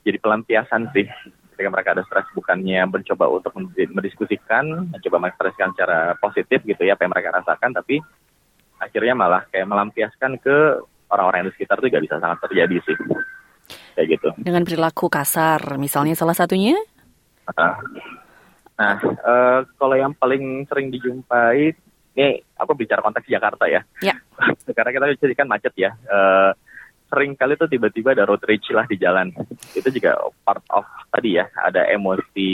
jadi 0.00 0.16
pelampiasan 0.16 0.88
sih. 0.96 1.04
Ketika 1.54 1.70
mereka 1.70 1.94
ada 1.94 2.02
stres 2.08 2.26
bukannya 2.34 2.82
mencoba 2.88 3.30
untuk 3.30 3.52
mendiskusikan 3.68 4.90
mencoba 4.90 5.16
mengekspresikan 5.22 5.76
secara 5.76 6.16
positif 6.18 6.64
gitu 6.64 6.82
ya 6.82 6.96
apa 6.96 7.06
yang 7.06 7.12
mereka 7.14 7.36
rasakan 7.36 7.70
tapi 7.76 8.00
akhirnya 8.80 9.14
malah 9.14 9.46
kayak 9.52 9.68
melampiaskan 9.68 10.40
ke 10.42 10.82
orang-orang 11.12 11.46
di 11.46 11.52
sekitar 11.54 11.78
itu 11.78 11.92
juga 11.92 12.02
bisa 12.02 12.16
sangat 12.18 12.38
terjadi 12.48 12.76
sih. 12.82 12.96
Kayak 13.94 14.06
gitu. 14.18 14.28
Dengan 14.40 14.66
perilaku 14.66 15.06
kasar 15.06 15.78
misalnya 15.78 16.18
salah 16.18 16.34
satunya? 16.34 16.74
Nah, 17.54 17.76
nah 18.74 18.96
uh, 19.04 19.60
kalau 19.78 19.94
yang 19.94 20.16
paling 20.16 20.66
sering 20.66 20.90
dijumpai 20.90 21.76
ini 22.14 22.38
aku 22.54 22.78
bicara 22.78 23.02
konteks 23.02 23.26
Jakarta 23.26 23.66
ya. 23.66 23.82
Ya. 24.00 24.14
Karena 24.76 24.90
kita 24.94 25.26
jadi 25.26 25.34
kan 25.34 25.50
macet 25.50 25.74
ya. 25.74 25.94
Uh, 26.06 26.54
sering 27.14 27.38
kali 27.38 27.54
tuh 27.54 27.70
tiba-tiba 27.70 28.10
ada 28.10 28.26
road 28.26 28.42
rage 28.42 28.70
lah 28.74 28.86
di 28.90 28.98
jalan. 28.98 29.30
Itu 29.74 29.86
juga 29.90 30.18
part 30.42 30.62
of 30.74 30.86
tadi 31.14 31.38
ya, 31.38 31.46
ada 31.62 31.86
emosi 31.86 32.50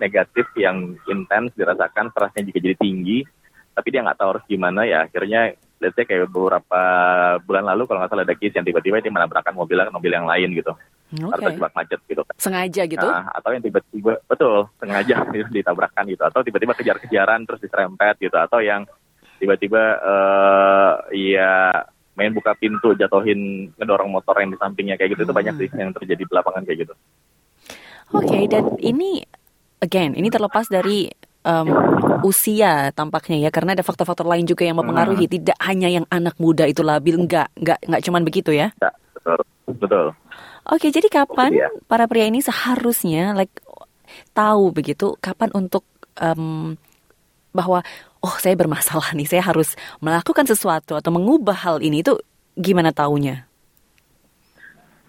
negatif 0.00 0.48
yang 0.56 0.96
intens 1.08 1.52
dirasakan, 1.52 2.08
stresnya 2.08 2.48
juga 2.48 2.72
jadi 2.72 2.76
tinggi, 2.80 3.20
tapi 3.76 3.88
dia 3.92 4.00
nggak 4.00 4.16
tahu 4.16 4.28
harus 4.36 4.44
gimana 4.48 4.88
ya. 4.88 5.04
Akhirnya, 5.04 5.52
let's 5.82 5.98
say 5.98 6.06
kayak 6.06 6.30
beberapa 6.30 6.80
bulan 7.42 7.66
lalu 7.66 7.90
kalau 7.90 7.98
nggak 8.00 8.10
salah 8.14 8.24
ada 8.24 8.38
case 8.38 8.54
yang 8.54 8.66
tiba-tiba 8.66 9.02
dia 9.02 9.10
menabrakkan 9.10 9.52
mobil 9.52 9.82
mobil 9.90 10.12
yang 10.14 10.30
lain 10.30 10.54
gitu. 10.54 10.72
Okay. 11.12 11.28
Atau 11.28 11.44
terjebak 11.44 11.72
macet 11.76 12.00
gitu. 12.08 12.22
Sengaja 12.40 12.82
gitu? 12.88 13.04
Nah, 13.04 13.28
atau 13.36 13.52
yang 13.52 13.60
tiba-tiba, 13.60 14.16
betul, 14.24 14.64
sengaja 14.80 15.28
ditabrakkan 15.52 16.08
gitu. 16.08 16.22
Atau 16.24 16.40
tiba-tiba 16.40 16.72
kejar-kejaran 16.72 17.44
terus 17.44 17.60
diserempet 17.60 18.16
gitu. 18.16 18.32
Atau 18.32 18.64
yang 18.64 18.88
tiba-tiba 19.36 20.00
uh, 20.00 20.92
ya 21.12 21.84
main 22.14 22.32
buka 22.32 22.54
pintu 22.56 22.94
jatuhin 22.94 23.72
ngedorong 23.76 24.08
motor 24.08 24.36
yang 24.40 24.52
di 24.52 24.58
sampingnya 24.60 24.96
kayak 25.00 25.16
gitu 25.16 25.22
hmm. 25.24 25.28
itu 25.32 25.34
banyak 25.34 25.54
sih 25.58 25.68
yang 25.74 25.90
terjadi 25.96 26.22
di 26.22 26.32
lapangan 26.32 26.62
kayak 26.62 26.78
gitu. 26.86 26.94
Oke 28.12 28.28
okay, 28.28 28.42
dan 28.46 28.76
ini 28.78 29.24
again 29.80 30.12
ini 30.12 30.28
terlepas 30.28 30.68
dari 30.68 31.08
um, 31.48 31.68
usia 32.24 32.90
tampaknya 32.94 33.48
ya 33.48 33.50
karena 33.54 33.74
ada 33.76 33.84
faktor-faktor 33.84 34.26
lain 34.26 34.46
juga 34.46 34.66
yang 34.66 34.78
mempengaruhi 34.78 35.26
hmm. 35.26 35.34
tidak 35.38 35.58
hanya 35.62 35.88
yang 35.90 36.06
anak 36.08 36.34
muda 36.38 36.64
itu 36.66 36.80
labil 36.80 37.18
nggak 37.26 37.52
nggak 37.58 37.78
nggak 37.88 38.02
cuman 38.02 38.22
begitu 38.22 38.50
ya. 38.54 38.70
ya 38.78 38.90
betul 39.14 39.40
betul. 39.66 40.06
Oke, 40.62 40.94
jadi 40.94 41.10
kapan 41.10 41.50
ya. 41.50 41.68
para 41.90 42.06
pria 42.06 42.30
ini 42.30 42.38
seharusnya 42.38 43.34
like 43.34 43.50
tahu 44.30 44.70
begitu 44.70 45.18
kapan 45.18 45.50
untuk 45.54 45.82
um, 46.22 46.78
bahwa 47.50 47.82
oh 48.22 48.36
saya 48.38 48.54
bermasalah 48.54 49.12
nih, 49.18 49.26
saya 49.26 49.42
harus 49.42 49.74
melakukan 49.98 50.46
sesuatu 50.46 50.94
atau 50.94 51.10
mengubah 51.10 51.58
hal 51.58 51.76
ini 51.82 52.06
itu 52.06 52.14
gimana 52.54 52.94
taunya? 52.94 53.50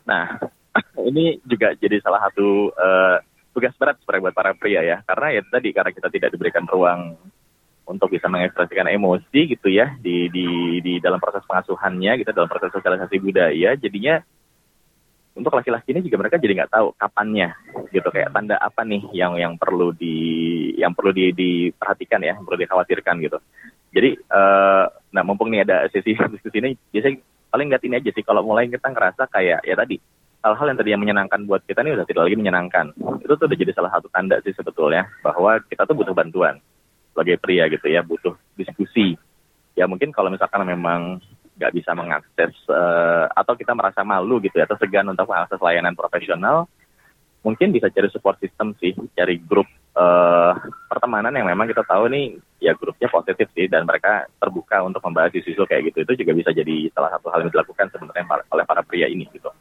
Nah, 0.10 0.42
ini 1.10 1.38
juga 1.46 1.78
jadi 1.78 2.02
salah 2.02 2.28
satu 2.30 2.74
uh, 2.74 3.18
tugas 3.54 3.74
berat 3.78 4.02
sebenarnya 4.02 4.24
buat 4.30 4.36
para 4.36 4.52
pria 4.58 4.82
ya, 4.82 4.98
karena 5.06 5.40
ya 5.40 5.42
tadi 5.48 5.70
karena 5.72 5.92
kita 5.94 6.10
tidak 6.10 6.30
diberikan 6.34 6.66
ruang 6.66 7.16
untuk 7.84 8.10
bisa 8.10 8.32
mengekspresikan 8.32 8.88
emosi 8.90 9.40
gitu 9.54 9.68
ya 9.68 9.94
di 10.00 10.32
di 10.32 10.80
di 10.80 10.94
dalam 11.04 11.20
proses 11.20 11.44
pengasuhannya 11.46 12.24
gitu 12.24 12.30
dalam 12.34 12.50
proses 12.50 12.74
sosialisasi 12.74 13.16
budaya, 13.22 13.76
jadinya 13.78 14.24
untuk 15.34 15.54
laki-laki 15.54 15.98
ini 15.98 16.06
juga 16.06 16.22
mereka 16.22 16.38
jadi 16.38 16.54
nggak 16.62 16.74
tahu 16.74 16.88
kapannya 16.94 17.58
gitu 17.90 18.06
kayak 18.14 18.30
tanda 18.34 18.58
apa 18.62 18.86
nih 18.86 19.02
yang 19.18 19.34
yang 19.38 19.54
perlu 19.58 19.90
di 19.90 20.18
yang 20.78 20.94
perlu 20.94 21.10
di, 21.10 21.34
diperhatikan 21.34 22.22
ya 22.22 22.38
yang 22.38 22.46
perlu 22.46 22.58
dikhawatirkan 22.62 23.16
gitu. 23.22 23.38
Jadi 23.94 24.18
uh, 24.30 24.86
nah 25.14 25.24
mumpung 25.26 25.50
nih 25.50 25.66
ada 25.66 25.90
sesi 25.90 26.14
diskusi 26.34 26.58
ini 26.62 26.78
biasanya 26.94 27.18
paling 27.50 27.68
lihat 27.70 27.84
ini 27.86 27.96
aja 27.98 28.10
sih 28.14 28.26
kalau 28.26 28.46
mulai 28.46 28.70
kita 28.70 28.90
ngerasa 28.90 29.30
kayak 29.30 29.62
ya 29.66 29.76
tadi 29.78 29.98
hal-hal 30.44 30.68
yang 30.68 30.78
tadi 30.78 30.90
yang 30.92 31.02
menyenangkan 31.02 31.48
buat 31.48 31.64
kita 31.64 31.82
ini 31.88 31.96
udah 31.96 32.06
tidak 32.06 32.28
lagi 32.28 32.36
menyenangkan. 32.36 32.86
Itu 33.24 33.34
tuh 33.40 33.48
udah 33.48 33.58
jadi 33.58 33.72
salah 33.72 33.92
satu 33.96 34.12
tanda 34.12 34.44
sih 34.44 34.52
sebetulnya 34.52 35.08
bahwa 35.24 35.58
kita 35.64 35.88
tuh 35.88 35.96
butuh 35.96 36.12
bantuan. 36.12 36.60
Sebagai 37.16 37.40
pria 37.40 37.72
gitu 37.72 37.88
ya 37.88 38.04
butuh 38.04 38.36
diskusi. 38.60 39.16
Ya 39.74 39.88
mungkin 39.88 40.12
kalau 40.12 40.28
misalkan 40.30 40.68
memang 40.68 41.24
nggak 41.54 41.74
bisa 41.74 41.94
mengakses 41.94 42.54
uh, 42.68 43.30
atau 43.32 43.54
kita 43.54 43.72
merasa 43.78 44.02
malu 44.04 44.42
gitu 44.44 44.58
ya, 44.60 44.66
atau 44.66 44.78
segan 44.78 45.08
untuk 45.08 45.30
mengakses 45.30 45.62
layanan 45.62 45.94
profesional, 45.94 46.66
mungkin 47.46 47.70
bisa 47.70 47.94
cari 47.94 48.10
support 48.10 48.42
system 48.42 48.74
sih, 48.82 48.98
cari 49.14 49.38
grup 49.38 49.70
uh, 49.94 50.58
pertemanan 50.90 51.34
yang 51.38 51.46
memang 51.46 51.70
kita 51.70 51.86
tahu 51.86 52.10
nih 52.10 52.42
ya 52.58 52.74
grupnya 52.74 53.08
positif 53.08 53.48
sih 53.54 53.70
dan 53.70 53.86
mereka 53.86 54.26
terbuka 54.42 54.82
untuk 54.82 55.06
membahas 55.06 55.30
isu-isu 55.38 55.64
kayak 55.70 55.94
gitu. 55.94 56.04
Itu 56.04 56.14
juga 56.26 56.32
bisa 56.34 56.50
jadi 56.52 56.90
salah 56.90 57.14
satu 57.14 57.30
hal 57.30 57.46
yang 57.46 57.54
dilakukan 57.54 57.88
sebenarnya 57.94 58.26
oleh 58.50 58.66
para 58.66 58.82
pria 58.82 59.06
ini 59.06 59.30
gitu. 59.30 59.54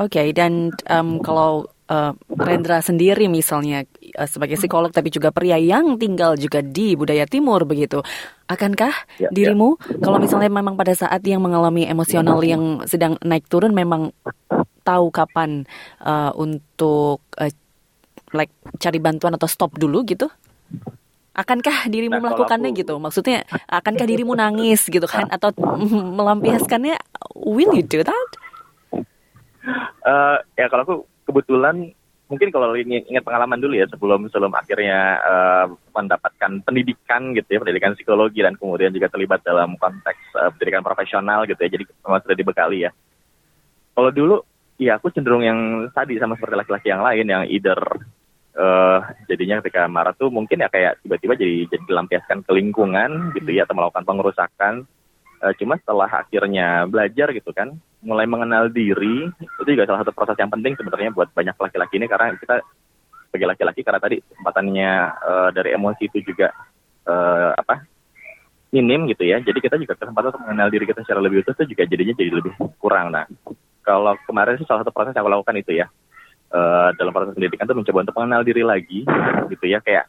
Oke 0.00 0.16
okay, 0.16 0.28
dan 0.32 0.72
um, 0.88 1.20
kalau 1.20 1.68
uh, 1.92 2.16
Rendra 2.32 2.80
sendiri 2.80 3.28
misalnya 3.28 3.84
uh, 4.16 4.24
sebagai 4.24 4.56
psikolog 4.56 4.88
tapi 4.88 5.12
juga 5.12 5.28
pria 5.28 5.60
yang 5.60 6.00
tinggal 6.00 6.40
juga 6.40 6.64
di 6.64 6.96
budaya 6.96 7.28
timur 7.28 7.68
begitu. 7.68 8.00
Akankah 8.48 8.96
ya, 9.20 9.28
ya. 9.28 9.30
dirimu 9.30 9.76
ya. 9.76 10.00
kalau 10.00 10.16
misalnya 10.16 10.48
memang 10.48 10.80
pada 10.80 10.96
saat 10.96 11.20
yang 11.28 11.44
mengalami 11.44 11.84
emosional 11.84 12.40
yang 12.40 12.80
sedang 12.88 13.20
naik 13.20 13.44
turun 13.52 13.76
memang 13.76 14.08
tahu 14.88 15.12
kapan 15.12 15.68
uh, 16.00 16.32
untuk 16.32 17.20
uh, 17.36 17.52
like 18.32 18.56
cari 18.80 19.04
bantuan 19.04 19.36
atau 19.36 19.52
stop 19.52 19.76
dulu 19.76 20.00
gitu? 20.08 20.32
Akankah 21.36 21.92
dirimu 21.92 22.16
nah, 22.16 22.32
melakukannya 22.32 22.72
aku... 22.72 22.80
gitu? 22.80 22.94
Maksudnya 22.96 23.44
akankah 23.68 24.08
dirimu 24.08 24.32
nangis 24.32 24.88
gitu 24.88 25.04
kan 25.04 25.28
atau 25.36 25.52
melampiaskannya? 25.92 26.96
Will 27.36 27.76
you 27.76 27.84
do 27.84 28.00
that? 28.00 28.39
Uh, 30.04 30.36
ya 30.56 30.66
kalau 30.68 30.82
aku 30.84 30.96
kebetulan 31.28 31.94
mungkin 32.30 32.54
kalau 32.54 32.70
ingat 32.78 33.26
pengalaman 33.26 33.58
dulu 33.58 33.74
ya 33.74 33.90
sebelum 33.90 34.30
sebelum 34.30 34.54
akhirnya 34.54 35.18
uh, 35.18 35.66
mendapatkan 35.90 36.62
pendidikan 36.62 37.34
gitu 37.34 37.58
ya 37.58 37.58
pendidikan 37.58 37.98
psikologi 37.98 38.38
dan 38.38 38.54
kemudian 38.54 38.94
juga 38.94 39.10
terlibat 39.10 39.42
dalam 39.42 39.74
konteks 39.74 40.38
uh, 40.38 40.54
pendidikan 40.54 40.86
profesional 40.86 41.42
gitu 41.50 41.58
ya 41.58 41.74
jadi 41.74 41.84
memang 42.06 42.22
sudah 42.22 42.38
dibekali 42.38 42.86
ya. 42.86 42.94
Kalau 43.98 44.14
dulu 44.14 44.36
ya 44.78 45.02
aku 45.02 45.10
cenderung 45.10 45.42
yang 45.42 45.90
tadi 45.90 46.22
sama 46.22 46.38
seperti 46.38 46.54
laki-laki 46.54 46.88
yang 46.94 47.02
lain 47.02 47.26
yang 47.26 47.42
either 47.50 47.80
uh, 48.54 49.02
jadinya 49.26 49.58
ketika 49.58 49.90
marah 49.90 50.14
tuh 50.14 50.30
mungkin 50.30 50.62
ya 50.62 50.70
kayak 50.70 51.02
tiba-tiba 51.02 51.34
jadi 51.34 51.66
jadi 51.66 51.82
dilampiaskan 51.82 52.46
ke 52.46 52.50
lingkungan 52.54 53.34
gitu 53.34 53.50
ya 53.50 53.66
atau 53.66 53.74
melakukan 53.74 54.06
pengerusakan. 54.06 54.86
Uh, 55.42 55.52
cuma 55.58 55.82
setelah 55.82 56.06
akhirnya 56.06 56.86
belajar 56.86 57.34
gitu 57.34 57.50
kan 57.50 57.74
mulai 58.00 58.24
mengenal 58.24 58.72
diri 58.72 59.28
itu 59.28 59.70
juga 59.70 59.84
salah 59.84 60.00
satu 60.04 60.12
proses 60.16 60.36
yang 60.40 60.48
penting 60.48 60.72
sebenarnya 60.76 61.12
buat 61.12 61.28
banyak 61.36 61.52
laki-laki 61.56 62.00
ini 62.00 62.08
karena 62.08 62.32
kita 62.40 62.64
sebagai 63.28 63.46
laki-laki 63.52 63.80
karena 63.84 64.00
tadi 64.00 64.16
kesempatannya 64.24 64.92
uh, 65.20 65.48
dari 65.52 65.70
emosi 65.76 66.08
itu 66.08 66.18
juga 66.24 66.50
uh, 67.06 67.52
apa 67.54 67.84
minim 68.70 69.06
gitu 69.10 69.26
ya. 69.26 69.38
Jadi 69.42 69.58
kita 69.60 69.76
juga 69.76 69.94
kesempatan 69.98 70.30
untuk 70.34 70.42
mengenal 70.46 70.68
diri 70.70 70.84
kita 70.88 71.02
secara 71.04 71.20
lebih 71.20 71.44
utuh 71.44 71.54
itu 71.60 71.76
juga 71.76 71.82
jadinya 71.86 72.14
jadi 72.16 72.30
lebih 72.32 72.52
kurang. 72.80 73.12
Nah 73.12 73.28
kalau 73.84 74.16
kemarin 74.24 74.56
sih 74.56 74.66
salah 74.66 74.82
satu 74.82 74.94
proses 74.94 75.12
yang 75.14 75.26
aku 75.26 75.30
lakukan 75.30 75.56
itu 75.58 75.72
ya 75.78 75.86
uh, 76.54 76.90
dalam 76.96 77.12
proses 77.12 77.36
pendidikan 77.36 77.68
itu 77.68 77.76
mencoba 77.76 77.98
untuk 78.08 78.16
mengenal 78.16 78.42
diri 78.42 78.62
lagi 78.64 79.00
gitu 79.52 79.64
ya. 79.68 79.78
Kayak 79.84 80.08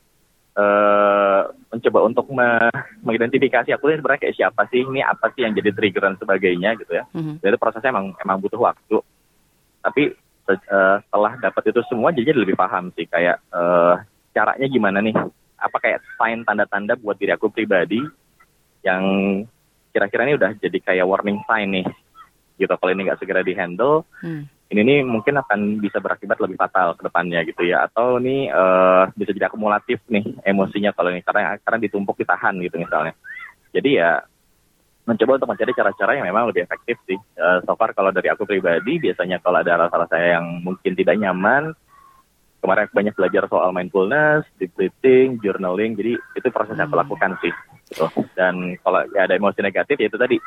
uh, 0.58 1.42
mencoba 1.72 2.00
untuk 2.04 2.26
me 2.34 2.72
mengidentifikasi 3.04 3.70
aku 3.76 3.92
ini 3.92 4.00
sebenarnya 4.00 4.22
kayak 4.28 4.38
siapa 4.38 4.62
sih 4.72 4.84
ini 4.84 5.02
apa 5.04 5.32
sih 5.36 5.48
yang 5.48 5.56
jadi 5.56 5.72
trigger 5.72 6.04
dan 6.12 6.16
sebagainya 6.20 6.76
gitu 6.80 6.92
ya 6.92 7.04
mm-hmm. 7.12 7.40
jadi 7.40 7.56
prosesnya 7.56 7.92
emang 7.92 8.16
emang 8.20 8.38
butuh 8.44 8.60
waktu 8.60 8.98
tapi 9.82 10.14
uh, 10.52 10.98
setelah 11.02 11.34
dapat 11.40 11.64
itu 11.72 11.82
semua 11.88 12.12
jadi 12.12 12.36
lebih 12.36 12.60
paham 12.60 12.92
sih 12.94 13.08
kayak 13.08 13.40
uh, 13.54 14.00
caranya 14.36 14.68
gimana 14.68 15.00
nih 15.00 15.16
apa 15.62 15.78
kayak 15.78 16.02
sign 16.18 16.42
tanda-tanda 16.44 16.98
buat 16.98 17.16
diri 17.22 17.32
aku 17.38 17.54
pribadi 17.54 18.02
yang 18.82 19.04
kira-kira 19.94 20.26
ini 20.26 20.34
udah 20.40 20.52
jadi 20.58 20.78
kayak 20.82 21.06
warning 21.06 21.40
sign 21.46 21.70
nih 21.70 21.88
gitu 22.58 22.74
kalau 22.78 22.92
ini 22.94 23.10
nggak 23.10 23.20
segera 23.22 23.42
dihandle 23.46 24.06
hmm. 24.22 24.46
Ini 24.72 24.82
nih 24.88 25.00
mungkin 25.04 25.36
akan 25.36 25.84
bisa 25.84 26.00
berakibat 26.00 26.40
lebih 26.40 26.56
fatal 26.56 26.96
ke 26.96 27.04
depannya 27.04 27.44
gitu 27.44 27.68
ya 27.68 27.92
atau 27.92 28.18
nih 28.24 28.48
uh, 28.48 29.12
bisa 29.14 29.36
jadi 29.36 29.52
akumulatif 29.52 30.00
nih 30.08 30.24
emosinya 30.48 30.96
kalau 30.96 31.12
ini 31.12 31.20
karena 31.22 31.60
karena 31.60 31.80
ditumpuk 31.84 32.16
ditahan 32.16 32.56
gitu 32.64 32.80
misalnya 32.80 33.12
jadi 33.76 33.90
ya 33.92 34.12
mencoba 35.02 35.42
untuk 35.42 35.50
mencari 35.50 35.72
cara-cara 35.74 36.12
yang 36.16 36.28
memang 36.30 36.48
lebih 36.54 36.64
efektif 36.70 37.02
sih. 37.10 37.18
Uh, 37.34 37.60
so 37.66 37.74
far 37.74 37.92
kalau 37.98 38.14
dari 38.14 38.30
aku 38.30 38.46
pribadi 38.46 39.02
biasanya 39.02 39.42
kalau 39.42 39.60
ada 39.60 39.90
rasa 39.90 40.06
saya 40.08 40.38
yang 40.40 40.62
mungkin 40.62 40.94
tidak 40.94 41.18
nyaman, 41.18 41.74
kemarin 42.62 42.86
aku 42.86 42.94
banyak 42.94 43.16
belajar 43.18 43.44
soal 43.50 43.74
mindfulness, 43.74 44.46
deep 44.62 44.72
breathing, 44.78 45.42
journaling, 45.42 45.98
jadi 45.98 46.16
itu 46.38 46.48
proses 46.54 46.78
yang 46.78 46.88
aku 46.88 46.96
hmm. 46.96 47.04
lakukan 47.04 47.32
sih. 47.42 47.54
Gitu. 47.90 48.06
Dan 48.38 48.78
kalau 48.86 49.02
ya 49.12 49.26
ada 49.26 49.36
emosi 49.36 49.60
negatif 49.66 49.98
ya 49.98 50.08
itu 50.08 50.20
tadi. 50.22 50.38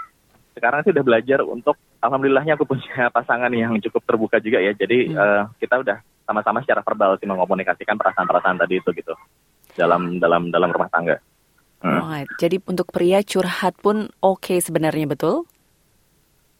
Sekarang 0.55 0.87
sih 0.87 0.95
udah 0.95 1.05
belajar 1.05 1.43
untuk, 1.43 1.75
alhamdulillahnya 1.99 2.55
aku 2.55 2.65
punya 2.65 3.11
pasangan 3.17 3.51
yang 3.51 3.75
cukup 3.83 4.03
terbuka 4.07 4.39
juga 4.39 4.63
ya. 4.63 4.73
Jadi 4.73 5.11
hmm. 5.11 5.19
uh, 5.19 5.43
kita 5.59 5.83
udah 5.83 5.99
sama-sama 6.25 6.65
secara 6.65 6.81
verbal 6.81 7.21
sih 7.21 7.29
mengkomunikasikan 7.29 8.01
perasaan-perasaan 8.01 8.57
tadi 8.57 8.81
itu 8.81 8.91
gitu 8.97 9.13
dalam 9.77 10.23
dalam 10.23 10.49
dalam 10.49 10.71
rumah 10.73 10.89
tangga. 10.89 11.21
Hmm. 11.85 12.01
Right. 12.01 12.31
Jadi 12.41 12.65
untuk 12.65 12.89
pria 12.89 13.21
curhat 13.21 13.77
pun 13.77 14.09
oke 14.25 14.41
okay 14.41 14.59
sebenarnya 14.63 15.05
betul? 15.05 15.45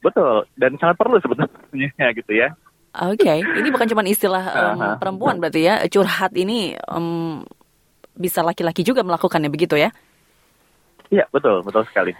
Betul 0.05 0.45
dan 0.61 0.77
sangat 0.77 1.01
perlu 1.01 1.17
sebetulnya 1.23 2.09
gitu 2.21 2.33
ya. 2.37 2.53
Oke, 2.95 3.27
okay. 3.27 3.39
ini 3.43 3.75
bukan 3.75 3.91
cuma 3.91 4.07
istilah 4.07 4.45
um, 4.55 4.79
perempuan 5.03 5.43
berarti 5.43 5.67
ya 5.67 5.83
curhat 5.91 6.31
ini 6.39 6.79
um, 6.87 7.43
bisa 8.15 8.39
laki-laki 8.47 8.87
juga 8.87 9.03
melakukannya 9.03 9.51
begitu 9.51 9.75
ya? 9.75 9.91
Iya 11.13 11.25
betul 11.29 11.61
betul 11.65 11.85
sekali. 11.89 12.13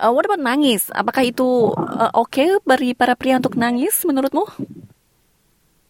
Uh, 0.00 0.10
what 0.10 0.26
about 0.26 0.42
nangis? 0.42 0.88
Apakah 0.94 1.22
itu 1.26 1.74
uh, 1.74 2.10
oke 2.14 2.30
okay 2.30 2.48
bagi 2.66 2.94
para 2.94 3.14
pria 3.14 3.38
untuk 3.38 3.54
nangis 3.54 4.02
menurutmu? 4.06 4.46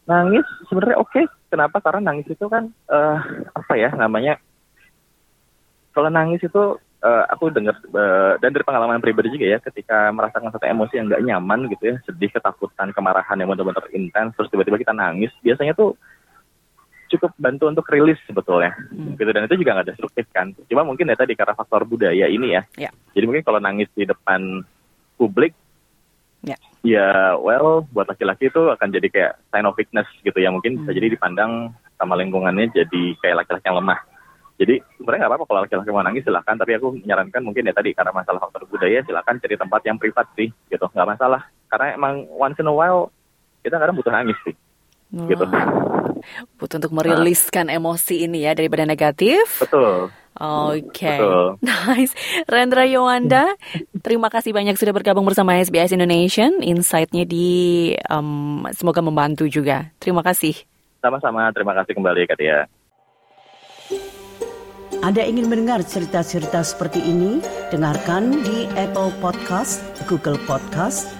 Nangis 0.09 0.45
sebenarnya 0.69 0.99
oke. 1.01 1.11
Okay. 1.13 1.25
Kenapa? 1.51 1.83
Karena 1.83 2.15
nangis 2.15 2.31
itu 2.31 2.47
kan 2.47 2.71
uh, 2.87 3.19
apa 3.55 3.75
ya 3.75 3.91
namanya 3.95 4.39
kalau 5.91 6.07
nangis 6.07 6.39
itu 6.47 6.79
uh, 7.03 7.25
aku 7.29 7.51
dengar 7.51 7.75
uh, 7.93 8.39
dan 8.39 8.55
dari 8.55 8.65
pengalaman 8.65 9.03
pribadi 9.03 9.33
juga 9.33 9.47
ya 9.57 9.59
ketika 9.59 10.13
merasakan 10.15 10.53
satu 10.53 10.67
emosi 10.69 10.95
yang 11.01 11.07
nggak 11.11 11.25
nyaman 11.27 11.61
gitu 11.73 11.83
ya 11.91 11.97
sedih 12.07 12.31
ketakutan 12.31 12.95
kemarahan 12.95 13.37
yang 13.41 13.51
benar-benar 13.51 13.85
intens 13.93 14.37
terus 14.37 14.49
tiba-tiba 14.53 14.79
kita 14.79 14.95
nangis 14.95 15.33
biasanya 15.43 15.75
tuh 15.75 15.97
cukup 17.11 17.35
bantu 17.37 17.67
untuk 17.67 17.87
rilis 17.91 18.17
sebetulnya 18.25 18.71
hmm. 18.95 19.19
gitu 19.19 19.31
dan 19.35 19.45
itu 19.51 19.59
juga 19.59 19.75
nggak 19.77 19.89
destruktif 19.95 20.25
kan 20.31 20.55
cuma 20.71 20.87
mungkin 20.87 21.11
ya 21.11 21.17
tadi 21.19 21.35
karena 21.35 21.59
faktor 21.59 21.83
budaya 21.85 22.31
ini 22.31 22.55
ya 22.55 22.63
yeah. 22.79 22.93
jadi 23.13 23.27
mungkin 23.27 23.45
kalau 23.45 23.59
nangis 23.59 23.91
di 23.99 24.07
depan 24.07 24.63
publik 25.19 25.53
yeah. 26.47 26.59
ya 26.87 27.35
well 27.37 27.83
buat 27.91 28.07
laki-laki 28.07 28.49
itu 28.49 28.63
akan 28.71 28.89
jadi 28.95 29.09
kayak 29.11 29.33
sign 29.51 29.67
of 29.67 29.75
weakness 29.75 30.07
gitu 30.23 30.39
ya 30.39 30.55
mungkin 30.55 30.79
hmm. 30.79 30.87
bisa 30.87 30.97
jadi 30.97 31.09
dipandang 31.13 31.75
sama 31.99 32.15
lingkungannya 32.17 32.71
jadi 32.73 33.03
kayak 33.21 33.45
laki-laki 33.45 33.67
yang 33.67 33.83
lemah 33.83 34.01
jadi 34.61 34.77
sebenarnya 35.01 35.25
nggak 35.25 35.33
apa-apa 35.33 35.47
kalau 35.49 35.61
laki-laki 35.65 35.89
mau 35.89 36.05
nangis 36.05 36.21
silahkan, 36.21 36.53
tapi 36.53 36.77
aku 36.77 37.01
menyarankan 37.01 37.41
mungkin 37.41 37.65
ya 37.65 37.73
tadi 37.73 37.97
karena 37.97 38.13
masalah 38.13 38.45
faktor 38.45 38.69
budaya 38.69 39.01
silahkan 39.09 39.41
cari 39.41 39.57
tempat 39.57 39.81
yang 39.89 39.97
privat 39.97 40.29
sih, 40.37 40.53
gitu 40.69 40.85
nggak 40.85 41.09
masalah. 41.17 41.49
Karena 41.73 41.97
emang 41.97 42.29
once 42.29 42.61
in 42.61 42.69
a 42.69 42.75
while 42.77 43.09
kita 43.65 43.81
kadang 43.81 43.97
butuh 43.97 44.13
nangis 44.13 44.37
sih, 44.45 44.53
wow. 45.13 45.29
gitu. 45.29 45.45
Butuh 46.61 46.77
untuk 46.81 46.93
meriliskan 46.93 47.69
nah. 47.69 47.77
emosi 47.79 48.29
ini 48.29 48.45
ya 48.45 48.53
daripada 48.55 48.85
negatif. 48.85 49.63
Betul. 49.63 50.13
Oke, 50.41 51.05
okay. 51.05 51.19
nice. 51.69 52.15
Rendra 52.49 52.87
Yowanda, 52.87 53.51
terima 54.01 54.31
kasih 54.33 54.55
banyak 54.55 54.79
sudah 54.79 54.95
bergabung 54.95 55.27
bersama 55.27 55.59
SBS 55.59 55.93
Indonesia. 55.93 56.49
Insight-nya 56.49 57.29
di 57.29 57.93
um, 58.09 58.65
semoga 58.73 59.05
membantu 59.05 59.51
juga. 59.51 59.91
Terima 60.01 60.25
kasih. 60.25 60.57
Sama-sama, 61.03 61.51
terima 61.53 61.77
kasih 61.77 61.93
kembali 61.93 62.25
Katia. 62.31 62.71
Anda 65.01 65.25
ingin 65.25 65.49
mendengar 65.49 65.81
cerita-cerita 65.85 66.61
seperti 66.61 67.01
ini? 67.01 67.41
Dengarkan 67.73 68.45
di 68.45 68.69
Apple 68.77 69.13
Podcast, 69.21 69.81
Google 70.09 70.37
Podcast, 70.45 71.20